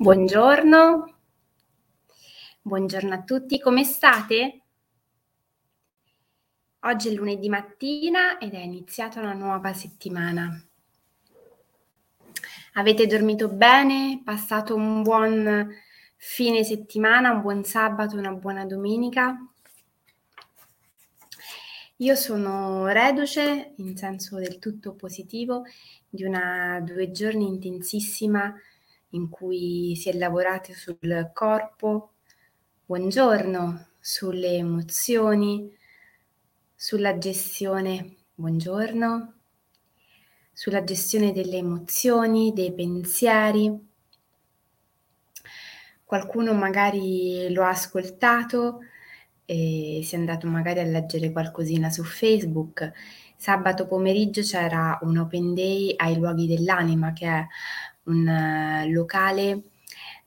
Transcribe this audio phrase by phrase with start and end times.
[0.00, 1.16] Buongiorno,
[2.62, 4.62] buongiorno a tutti, come state?
[6.82, 10.64] Oggi è lunedì mattina ed è iniziata una nuova settimana.
[12.74, 14.22] Avete dormito bene?
[14.24, 15.68] Passato un buon
[16.14, 19.36] fine settimana, un buon sabato, una buona domenica?
[21.96, 25.64] Io sono reduce in senso del tutto positivo
[26.08, 28.54] di una due giorni intensissima
[29.10, 32.12] in cui si è lavorato sul corpo,
[32.84, 35.74] buongiorno, sulle emozioni,
[36.74, 39.34] sulla gestione, buongiorno,
[40.52, 43.86] sulla gestione delle emozioni, dei pensieri.
[46.04, 48.80] Qualcuno magari lo ha ascoltato
[49.44, 52.92] e si è andato magari a leggere qualcosina su Facebook.
[53.36, 57.46] Sabato pomeriggio c'era un open day ai luoghi dell'anima che è
[58.08, 59.62] un eh, locale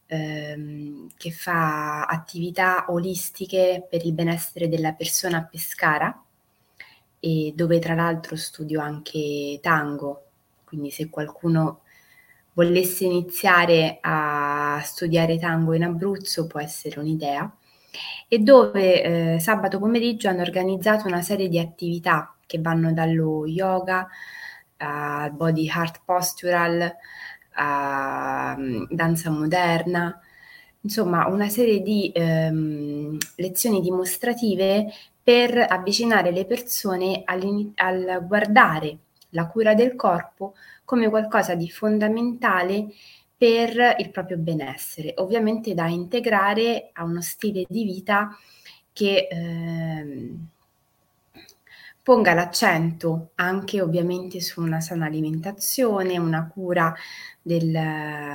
[0.08, 6.24] ehm, che fa attività olistiche per il benessere della persona a Pescara
[7.20, 10.26] e dove tra l'altro studio anche tango,
[10.66, 11.82] quindi se qualcuno
[12.54, 17.56] volesse iniziare a studiare tango in Abruzzo può essere un'idea.
[18.28, 24.08] E dove eh, sabato pomeriggio hanno organizzato una serie di attività che vanno dallo yoga
[24.78, 26.96] al body heart postural
[27.62, 30.20] a mm, danza moderna,
[30.82, 34.88] insomma una serie di ehm, lezioni dimostrative
[35.24, 38.98] per avvicinare le persone al guardare
[39.30, 42.88] la cura del corpo come qualcosa di fondamentale
[43.38, 48.36] per il proprio benessere, ovviamente da integrare a uno stile di vita
[48.92, 50.48] che ehm,
[52.04, 56.94] ponga l'accento anche ovviamente su una sana alimentazione, una cura
[57.42, 57.74] del,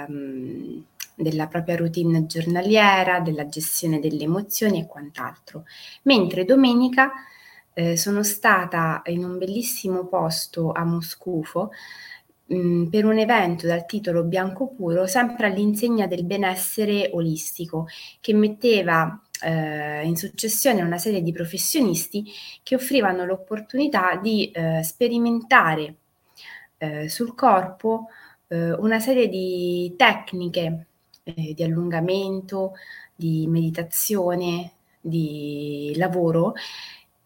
[0.08, 0.84] um,
[1.14, 5.64] della propria routine giornaliera, della gestione delle emozioni e quant'altro.
[6.02, 7.10] Mentre domenica
[7.72, 11.70] eh, sono stata in un bellissimo posto a Moscufo
[12.52, 17.86] mm, per un evento dal titolo Bianco Puro, sempre all'insegna del benessere olistico,
[18.20, 22.24] che metteva eh, in successione una serie di professionisti
[22.62, 25.94] che offrivano l'opportunità di eh, sperimentare
[26.78, 28.08] eh, sul corpo
[28.48, 30.86] eh, una serie di tecniche
[31.24, 32.74] eh, di allungamento,
[33.14, 36.54] di meditazione, di lavoro,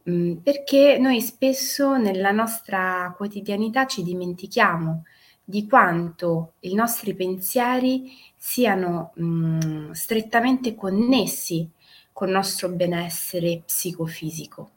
[0.05, 5.05] mh, mm, perché noi spesso nella nostra quotidianità ci dimentichiamo
[5.45, 9.25] di quanto i nostri pensieri siano mh,
[9.67, 11.69] mm, strettamente connessi
[12.13, 14.71] col nostro benessere psicofisico.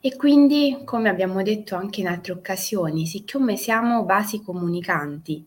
[0.00, 5.44] E quindi, come abbiamo detto anche in altre occasioni, siccome siamo basi comunicanti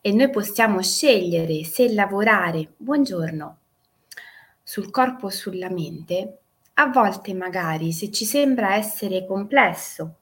[0.00, 3.58] e noi possiamo scegliere se lavorare, buongiorno,
[4.62, 6.38] sul corpo o sulla mente,
[6.74, 10.16] a volte magari se ci sembra essere complesso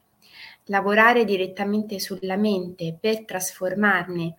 [0.67, 4.37] lavorare direttamente sulla mente per trasformarne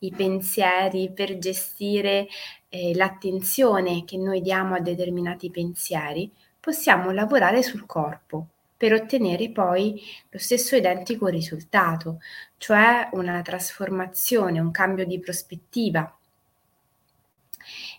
[0.00, 2.28] i pensieri, per gestire
[2.68, 6.30] eh, l'attenzione che noi diamo a determinati pensieri,
[6.60, 8.48] possiamo lavorare sul corpo
[8.78, 12.20] per ottenere poi lo stesso identico risultato,
[12.58, 16.16] cioè una trasformazione, un cambio di prospettiva.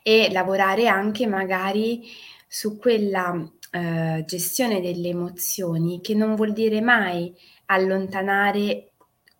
[0.02, 2.08] E lavorare anche magari
[2.48, 7.36] su quella eh, gestione delle emozioni che non vuol dire mai
[7.66, 8.92] allontanare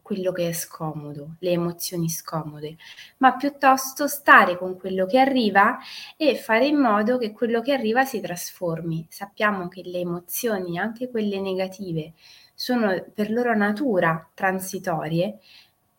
[0.10, 2.78] quello che è scomodo, le emozioni scomode,
[3.18, 5.78] ma piuttosto stare con quello che arriva
[6.18, 9.06] e fare in modo che quello che arriva si trasformi.
[9.08, 12.14] Sappiamo che le emozioni, anche quelle negative,
[12.56, 15.38] sono per loro natura transitorie.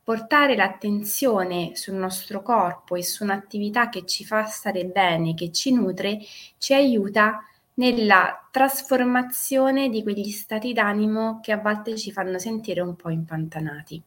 [0.03, 5.73] Portare l'attenzione sul nostro corpo e su un'attività che ci fa stare bene, che ci
[5.73, 6.19] nutre,
[6.59, 12.81] ci aiuta a nella trasformazione di quegli stati d'animo che a volte ci fanno sentire
[12.81, 14.03] un po' impantanati.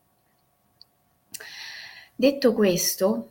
[2.15, 3.29] Detto questo,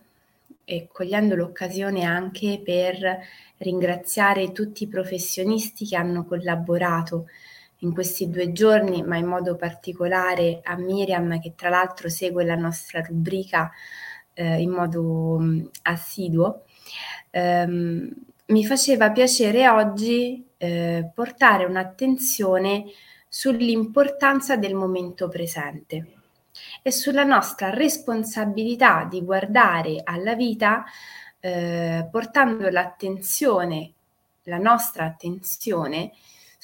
[0.65, 3.19] e cogliendo l'occasione anche per
[3.59, 7.27] ringraziare tutti i professionisti che hanno collaborato
[7.79, 12.55] in questi due giorni, ma in modo particolare a Miriam che tra l'altro segue la
[12.55, 13.71] nostra rubrica
[14.35, 16.65] eh, in modo mh, assiduo.
[17.31, 18.11] Ehm,
[18.47, 22.85] mi faceva piacere oggi eh, portare un'attenzione
[23.29, 26.07] sull'importanza del momento presente
[26.83, 30.85] e sulla nostra responsabilità di guardare alla vita
[31.41, 33.93] eh, portando l'attenzione,
[34.45, 36.13] la nostra attenzione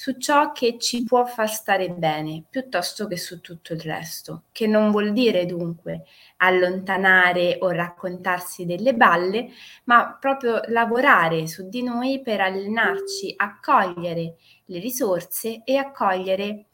[0.01, 4.65] su ciò che ci può far stare bene piuttosto che su tutto il resto, che
[4.65, 6.03] non vuol dire dunque
[6.37, 9.49] allontanare o raccontarsi delle balle,
[9.83, 14.35] ma proprio lavorare su di noi per allenarci a cogliere
[14.67, 16.67] le risorse e a cogliere,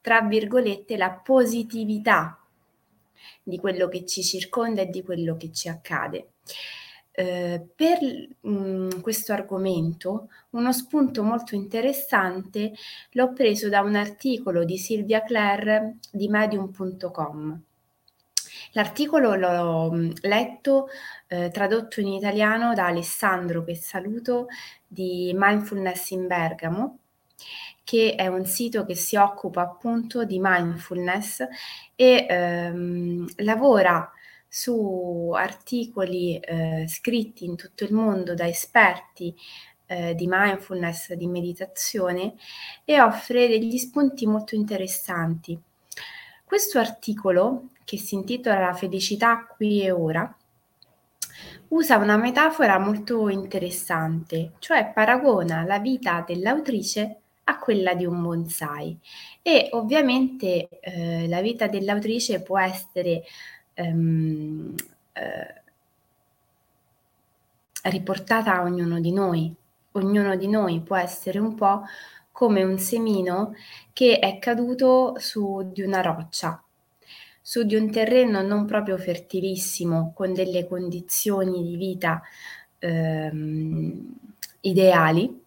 [0.00, 2.44] tra virgolette, la positività
[3.40, 6.30] di quello che ci circonda e di quello che ci accade.
[7.16, 7.98] Eh, per
[8.40, 12.72] mh, mm, questo argomento uno spunto molto interessante
[13.12, 17.62] l'ho preso da un articolo di Silvia Clare di medium.com.
[18.72, 20.88] L'articolo l'ho mm, letto
[21.28, 24.46] eh, tradotto in italiano da Alessandro, che saluto,
[24.86, 26.98] di Mindfulness in Bergamo,
[27.84, 31.46] che è un sito che si occupa appunto di mindfulness
[31.94, 34.10] e ehm, lavora
[34.56, 39.34] su articoli eh, scritti in tutto il mondo da esperti
[39.86, 42.34] eh, di mindfulness, di meditazione
[42.84, 45.60] e offre degli spunti molto interessanti.
[46.44, 50.32] Questo articolo, che si intitola La felicità qui e ora,
[51.70, 58.96] usa una metafora molto interessante, cioè paragona la vita dell'autrice a quella di un bonsai
[59.42, 63.24] e ovviamente eh, la vita dell'autrice può essere
[63.74, 64.74] ehm,
[65.12, 65.62] eh,
[67.84, 69.54] riportata a ognuno di noi.
[69.92, 71.82] Ognuno di noi può essere un po'
[72.32, 73.54] come un semino
[73.92, 76.60] che è caduto su di una roccia,
[77.40, 82.20] su di un terreno non proprio fertilissimo, con delle condizioni di vita
[82.78, 84.14] ehm,
[84.62, 85.42] ideali,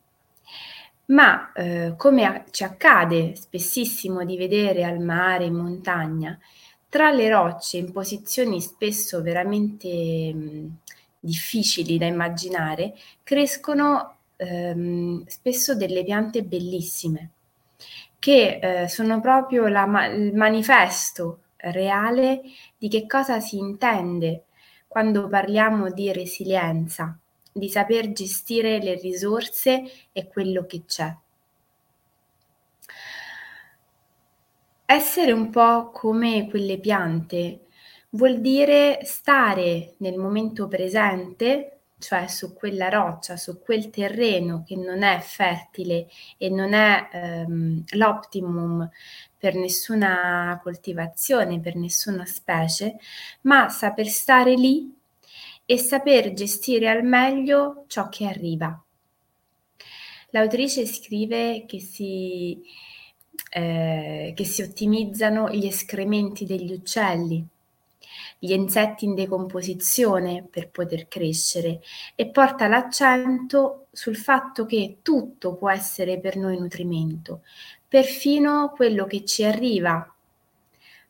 [1.07, 6.37] ma eh, come a- ci accade spessissimo di vedere al mare, in montagna,
[6.89, 10.77] tra le rocce in posizioni spesso veramente mh,
[11.19, 12.93] difficili da immaginare,
[13.23, 17.31] crescono ehm, spesso delle piante bellissime
[18.19, 22.41] che eh, sono proprio la, il manifesto reale
[22.77, 24.43] di che cosa si intende
[24.87, 27.17] quando parliamo di resilienza,
[27.51, 31.13] di saper gestire le risorse e quello che c'è.
[34.89, 37.65] Essere un po' come quelle piante
[38.11, 45.03] vuol dire stare nel momento presente, cioè su quella roccia, su quel terreno che non
[45.03, 46.07] è fertile
[46.37, 48.89] e non è ehm, l'optimum
[49.37, 52.95] per nessuna coltivazione, per nessuna specie,
[53.41, 54.95] ma saper stare lì
[55.65, 58.81] e saper gestire al meglio ciò che arriva.
[60.29, 62.63] L'autrice scrive che si
[63.49, 67.45] eh, che si ottimizzano gli escrementi degli uccelli,
[68.39, 71.81] gli insetti in decomposizione per poter crescere
[72.15, 77.41] e porta l'accento sul fatto che tutto può essere per noi nutrimento,
[77.87, 80.11] perfino quello che ci arriva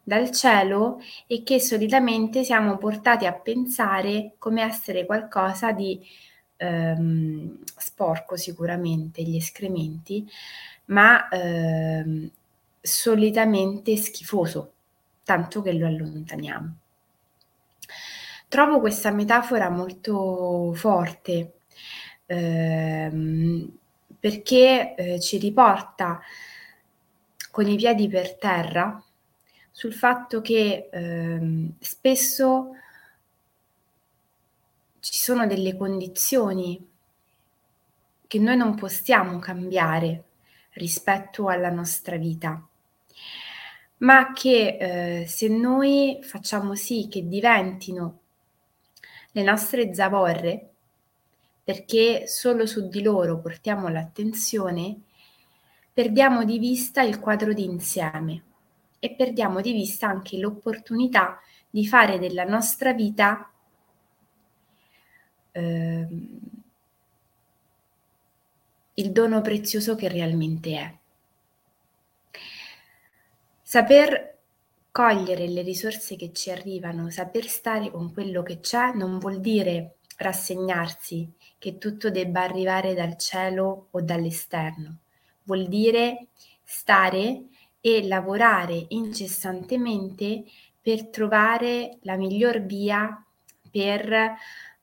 [0.02, 6.00] dal cielo e che solitamente siamo portati a pensare come essere qualcosa di
[6.56, 10.26] ehm, sporco sicuramente, gli escrementi,
[10.88, 12.30] ma ehm,
[12.82, 14.74] solitamente schifoso,
[15.24, 16.76] tanto che lo allontaniamo.
[18.48, 21.60] Trovo questa metafora molto forte
[22.26, 23.78] ehm,
[24.20, 26.22] perché eh, ci riporta
[27.52, 29.02] con i piedi per terra
[29.72, 32.72] sul fatto che ehm, spesso
[35.00, 36.90] ci sono delle condizioni
[38.28, 40.24] che noi non possiamo cambiare
[40.78, 42.66] rispetto alla nostra vita,
[43.98, 44.78] ma che
[45.22, 48.20] eh, se noi facciamo sì che diventino
[49.32, 50.70] le nostre zavorre,
[51.64, 55.02] perché solo su di loro portiamo l'attenzione,
[55.92, 58.44] perdiamo di vista il quadro d'insieme
[59.00, 63.52] e perdiamo di vista anche l'opportunità di fare della nostra vita
[65.52, 66.08] eh,
[69.00, 70.96] il dono prezioso che realmente è.
[73.62, 74.38] Saper
[74.92, 79.98] cogliere le risorse che ci arrivano, saper stare con quello che c'è, non vuol dire
[80.18, 84.98] rassegnarsi che tutto debba arrivare dal cielo o dall'esterno.
[85.44, 86.28] Vuol dire
[86.64, 87.44] stare
[87.80, 90.44] e lavorare incessantemente
[90.82, 93.24] per trovare la miglior via
[93.70, 94.12] per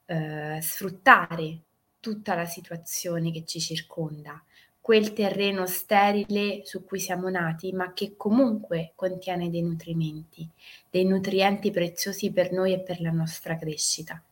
[0.07, 1.59] eh, sfruttare
[2.05, 4.45] tutta la situazione che ci circonda,
[4.79, 10.47] quel terreno sterile su cui siamo nati, ma che comunque contiene dei nutrimenti,
[10.91, 14.23] dei nutrienti preziosi per noi e per la nostra crescita.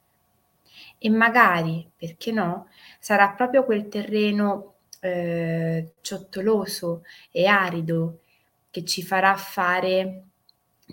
[0.98, 8.18] E magari, perché no, sarà proprio quel terreno eh, ciottoloso e arido
[8.70, 10.24] che ci farà fare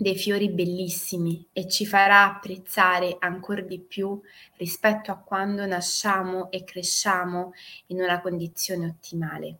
[0.00, 4.18] dei fiori bellissimi e ci farà apprezzare ancora di più
[4.56, 7.52] rispetto a quando nasciamo e cresciamo
[7.88, 9.58] in una condizione ottimale.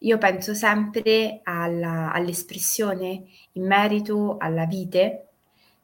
[0.00, 5.28] Io penso sempre alla, all'espressione in merito alla vite,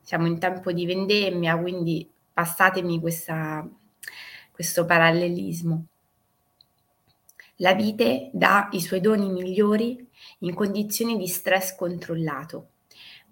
[0.03, 3.67] siamo in tempo di vendemmia, quindi passatemi questa,
[4.53, 5.87] questo parallelismo.
[7.61, 10.07] La vite dà i suoi doni migliori
[10.41, 12.73] in condizioni di stress controllato.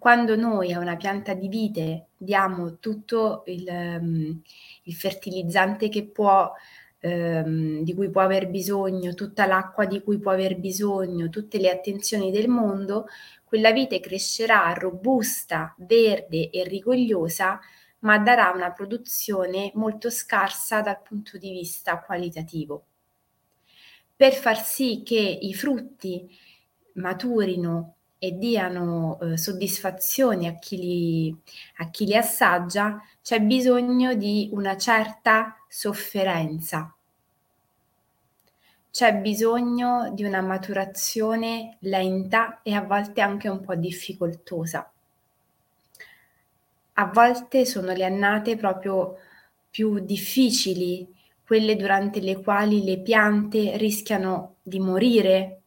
[0.05, 4.43] Quando noi a una pianta di vite diamo tutto il, um,
[4.83, 6.53] il fertilizzante che può,
[7.01, 11.71] um, di cui può aver bisogno, tutta l'acqua di cui può aver bisogno, tutte le
[11.71, 13.07] attenzioni del mondo,
[13.45, 17.59] quella vite crescerà robusta, verde e rigogliosa,
[18.01, 22.85] ma darà una produzione molto scarsa dal punto di vista qualitativo.
[24.15, 26.29] Per far sì che i frutti
[26.97, 31.37] maturino e diano eh, soddisfazione a chi, li,
[31.79, 36.95] a chi li assaggia, c'è bisogno di una certa sofferenza.
[38.91, 44.91] C'è bisogno di una maturazione lenta e a volte anche un po' difficoltosa.
[46.95, 49.17] A volte sono le annate proprio
[49.69, 51.07] più difficili
[51.45, 55.64] quelle durante le quali le piante rischiano di morire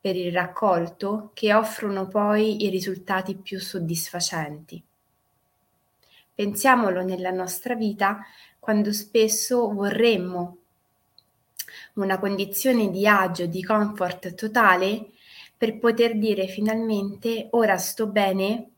[0.00, 4.82] per il raccolto, che offrono poi i risultati più soddisfacenti.
[6.34, 8.24] Pensiamolo nella nostra vita
[8.60, 10.56] quando spesso vorremmo
[11.94, 15.10] una condizione di agio, di comfort totale
[15.56, 18.70] per poter dire finalmente ora sto bene,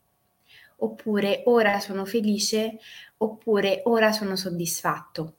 [0.77, 2.79] oppure ora sono felice,
[3.19, 5.35] oppure ora sono soddisfatto.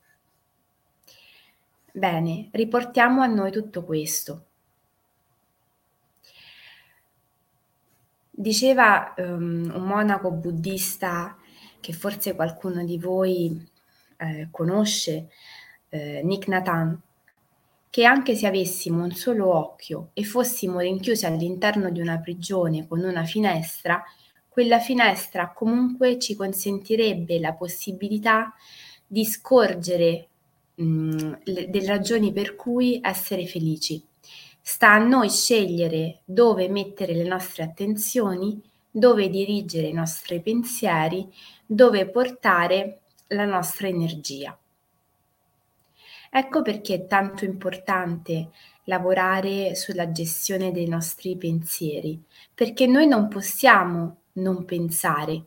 [1.91, 4.45] Bene, riportiamo a noi tutto questo.
[8.41, 11.37] Diceva um, un monaco buddista
[11.79, 13.69] che forse qualcuno di voi
[14.17, 15.29] eh, conosce,
[15.89, 16.99] eh, Nick Nathan,
[17.87, 23.03] che anche se avessimo un solo occhio e fossimo rinchiusi all'interno di una prigione con
[23.03, 24.03] una finestra,
[24.49, 28.55] quella finestra comunque ci consentirebbe la possibilità
[29.05, 30.27] di scorgere
[30.73, 34.03] mh, le, delle ragioni per cui essere felici.
[34.61, 41.31] Sta a noi scegliere dove mettere le nostre attenzioni, dove dirigere i nostri pensieri,
[41.65, 44.57] dove portare la nostra energia.
[46.33, 48.51] Ecco perché è tanto importante
[48.85, 52.21] lavorare sulla gestione dei nostri pensieri,
[52.53, 55.45] perché noi non possiamo non pensare,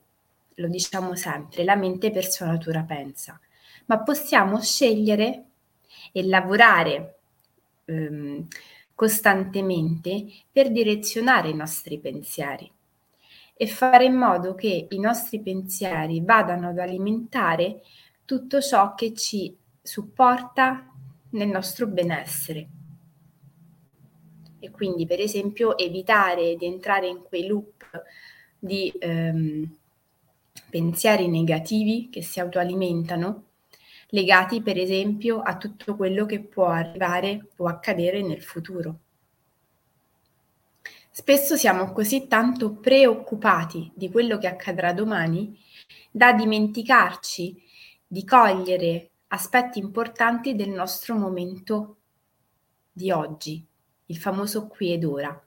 [0.57, 3.39] lo diciamo sempre, la mente per sua natura pensa
[3.87, 5.45] ma possiamo scegliere
[6.13, 7.19] e lavorare
[7.85, 8.47] ehm,
[8.95, 12.71] costantemente per direzionare i nostri pensieri
[13.57, 17.83] e fare in modo che i nostri pensieri vadano ad alimentare
[18.25, 20.91] tutto ciò che ci supporta
[21.31, 22.69] nel nostro benessere.
[24.59, 27.85] E quindi, per esempio, evitare di entrare in quei loop
[28.59, 29.77] di ehm,
[30.71, 33.45] pensieri negativi che si autoalimentano
[34.09, 38.99] legati per esempio a tutto quello che può arrivare o accadere nel futuro.
[41.11, 45.57] Spesso siamo così tanto preoccupati di quello che accadrà domani
[46.11, 47.63] da dimenticarci
[48.07, 51.99] di cogliere aspetti importanti del nostro momento
[52.91, 53.65] di oggi,
[54.07, 55.45] il famoso qui ed ora.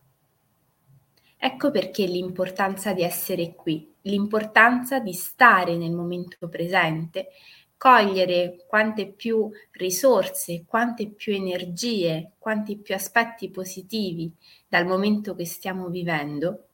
[1.37, 7.27] Ecco perché l'importanza di essere qui, l'importanza di stare nel momento presente
[7.77, 14.33] cogliere quante più risorse, quante più energie, quanti più aspetti positivi
[14.67, 16.69] dal momento che stiamo vivendo,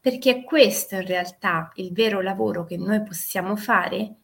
[0.00, 4.16] perché questo in realtà il vero lavoro che noi possiamo fare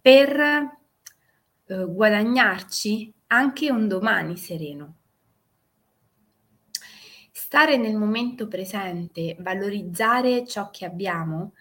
[0.00, 4.94] per eh, guadagnarci anche un domani sereno.
[7.32, 11.54] Stare nel momento presente, valorizzare ciò che abbiamo,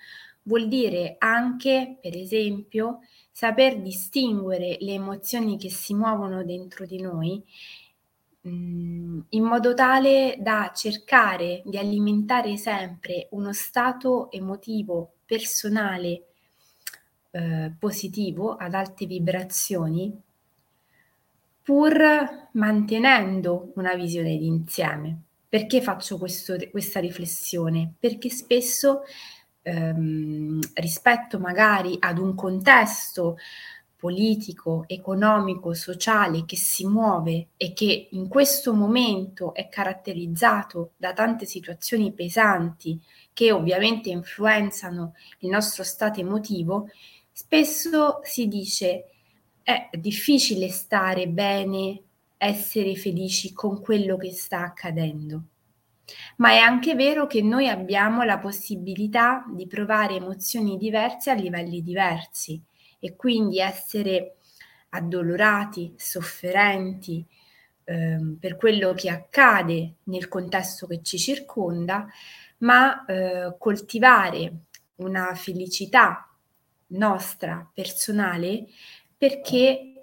[0.43, 3.00] vuol dire anche, per esempio,
[3.39, 7.41] saper distinguere le emozioni che si muovono dentro di noi
[8.46, 16.24] mm, in modo tale da cercare di alimentare sempre uno stato emotivo personale
[17.31, 20.22] eh, positivo ad alte vibrazioni
[21.63, 25.22] pur mantenendo una visione d'insieme.
[25.48, 27.93] Perché faccio questo, questa riflessione?
[27.98, 29.03] Perché spesso
[29.69, 33.38] ehm, rispetto magari ad un contesto
[33.95, 41.45] politico, economico, sociale che si muove e che in questo momento è caratterizzato da tante
[41.45, 42.97] situazioni pesanti
[43.33, 46.89] che ovviamente influenzano il nostro stato emotivo,
[47.31, 49.05] spesso si dice
[49.61, 52.01] è difficile stare bene,
[52.38, 55.43] essere felici con quello che sta accadendo.
[56.38, 61.82] Ma è anche vero che noi abbiamo la possibilità di provare emozioni diverse a livelli
[61.82, 62.62] diversi
[63.00, 64.36] e quindi essere
[64.89, 67.25] addolorati, sofferenti
[67.84, 72.08] eh, per quello che accade nel contesto che ci circonda,
[72.60, 74.54] ma eh, coltivare
[74.96, 76.30] una felicità
[76.88, 78.66] nostra personale
[79.18, 79.99] perché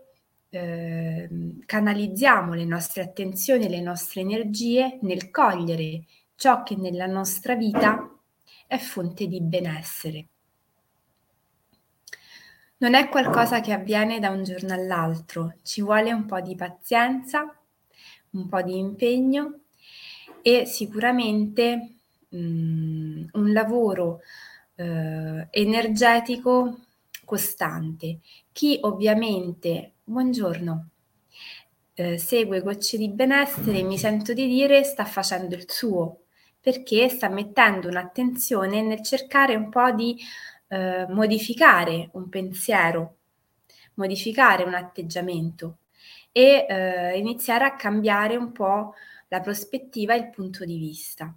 [0.57, 1.29] eh,
[1.67, 8.11] canalizziamo le nostre attenzioni e le nostre energie nel cogliere ciò che nella nostra vita
[8.67, 10.27] è fonte di benessere.
[12.79, 17.55] Non è qualcosa che avviene da un giorno all'altro, ci vuole un po' di pazienza,
[18.31, 19.61] un po' di impegno
[20.43, 21.97] e sicuramente
[22.29, 24.21] mh, mm, un lavoro
[24.75, 26.81] eh, energetico
[27.25, 28.21] costante.
[28.53, 30.91] Chi ovviamente, buongiorno,
[31.95, 36.27] eh, segue Gocce di Benessere, mi sento di dire, sta facendo il suo,
[36.61, 40.17] perché sta mettendo un'attenzione nel cercare un po' di
[40.69, 43.17] eh, modificare un pensiero,
[43.95, 45.79] modificare un atteggiamento
[46.31, 48.95] e eh, iniziare a cambiare un po'
[49.29, 51.37] la prospettiva e il punto di vista.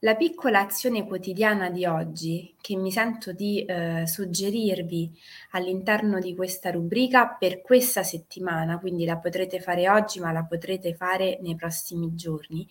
[0.00, 5.10] La piccola azione quotidiana di oggi che mi sento di eh, suggerirvi
[5.52, 10.94] all'interno di questa rubrica per questa settimana, quindi la potrete fare oggi ma la potrete
[10.94, 12.68] fare nei prossimi giorni,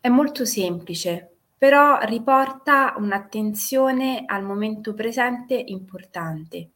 [0.00, 6.72] è molto semplice, però riporta un'attenzione al momento presente importante.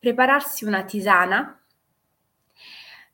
[0.00, 1.59] Prepararsi una tisana,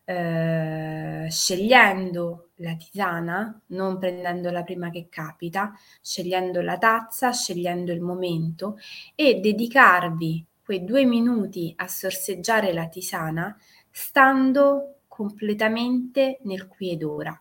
[0.08, 8.00] eh, scegliendo la tisana, non prendendo la prima che capita, scegliendo la tazza, scegliendo il
[8.00, 8.78] momento
[9.16, 13.56] e dedicarvi quei due minuti a sorseggiare la tisana
[13.90, 17.40] stando completamente nel qui ed ora.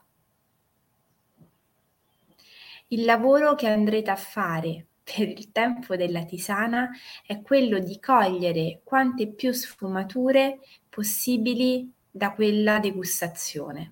[2.87, 6.89] Il lavoro che andrete a fare per il tempo della tisana
[7.25, 10.59] è quello di cogliere quante più sfumature
[10.89, 13.91] possibili da quella degustazione.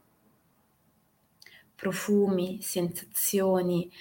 [1.75, 3.91] Profumi, sensazioni,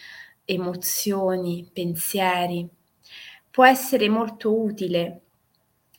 [0.45, 2.69] emozioni, pensieri.
[3.51, 5.23] Può essere molto utile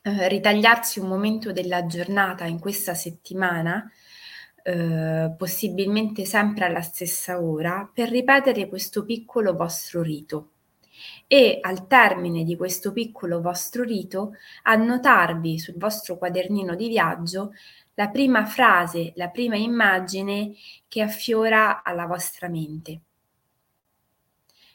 [0.04, 3.92] eh, ritagliarsi un momento della giornata in questa settimana
[4.64, 10.52] eh, possibilmente sempre alla stessa ora, per ripetere questo piccolo vostro rito
[11.28, 17.52] e al termine di questo piccolo vostro rito annotarvi sul vostro quadernino di viaggio
[17.96, 20.54] la prima frase, la prima immagine
[20.88, 23.02] che affiora alla vostra mente.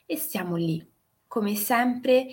[0.07, 0.85] E stiamo lì,
[1.27, 2.27] come sempre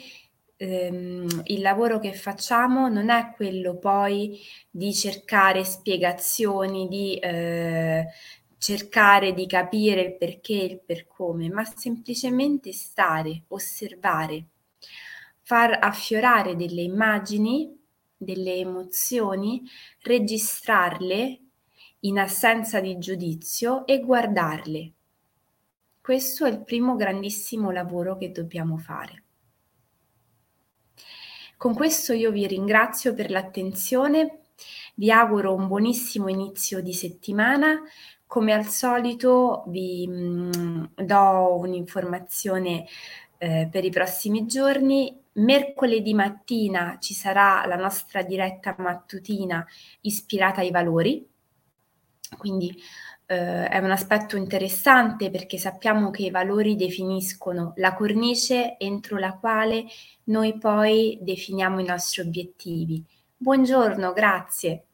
[0.57, 8.05] ehm, il lavoro che facciamo non è quello poi di cercare spiegazioni, di eh,
[8.57, 14.45] cercare di capire il perché e il per come, ma semplicemente stare, osservare,
[15.41, 17.84] far affiorare delle immagini,
[18.25, 19.63] delle emozioni,
[20.01, 21.39] registrarle
[22.01, 24.91] in assenza di giudizio e guardarle.
[26.01, 29.23] Questo è il primo grandissimo lavoro che dobbiamo fare.
[31.57, 34.41] Con questo io vi ringrazio per l'attenzione,
[34.95, 37.81] vi auguro un buonissimo inizio di settimana.
[38.27, 42.85] Come al solito vi mh, mm, do un'informazione
[43.37, 45.24] eh, per i prossimi giorni.
[45.37, 49.65] Mercoledì mattina ci sarà la nostra diretta mattutina
[50.01, 51.27] ispirata ai valori,
[52.37, 52.73] quindi
[53.25, 59.33] eh, è un aspetto interessante perché sappiamo che i valori definiscono la cornice entro la
[59.33, 59.85] quale
[60.25, 63.03] noi poi definiamo i nostri obiettivi.
[63.35, 64.85] Buongiorno, grazie.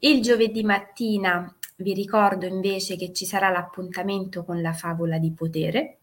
[0.00, 5.98] Il giovedì mattina vi ricordo invece che ci sarà l'appuntamento con la favola di potere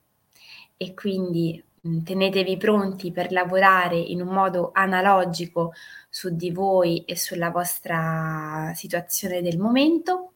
[0.77, 1.61] e quindi
[2.03, 5.73] tenetevi pronti per lavorare in un modo analogico
[6.09, 10.33] su di voi e sulla vostra situazione del momento.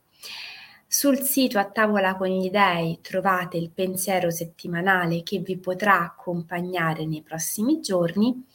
[0.89, 7.05] Sul sito A tavola con gli dei trovate il pensiero settimanale che vi potrà accompagnare
[7.05, 8.45] nei prossimi giorni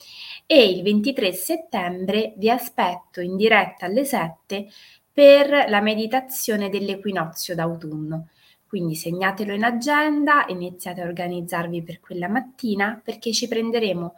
[0.46, 4.66] e il 23 settembre vi aspetto in diretta alle 7
[5.12, 8.28] per la meditazione dell'equinozio d'autunno.
[8.72, 14.14] Quindi segnatelo in agenda, iniziate a organizzarvi per quella mattina perché ci prenderemo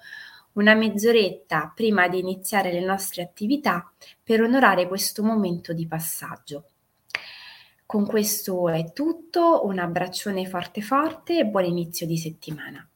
[0.52, 6.68] una mezz'oretta prima di iniziare le nostre attività per onorare questo momento di passaggio.
[7.84, 12.88] Con questo è tutto, un abbraccione forte forte e buon inizio di settimana.